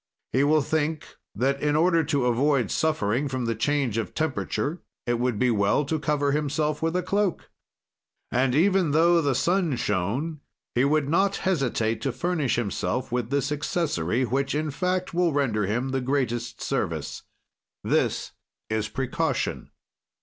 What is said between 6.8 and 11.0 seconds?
with a cloak. "And, even tho the sun shone, he